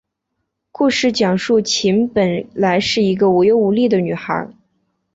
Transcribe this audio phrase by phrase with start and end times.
[0.71, 4.49] 故事讲述琴本来是一个无忧无虑的女孩。